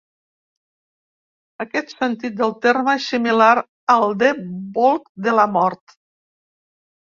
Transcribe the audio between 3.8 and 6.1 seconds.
al de "bolc de la mort".